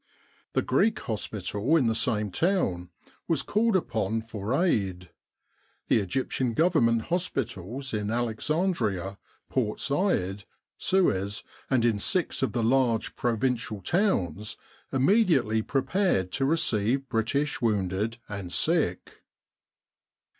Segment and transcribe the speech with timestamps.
[0.53, 2.89] The Greek Hospital in the same town
[3.27, 5.11] was called upon for aid.
[5.89, 9.17] The Egyptian Government Hospitals in Alex andria,
[9.47, 10.45] Port Said,
[10.79, 14.57] Suez, and in six of the large pro vincial towns
[14.91, 19.17] immediately prepared to receive British wounded and sick.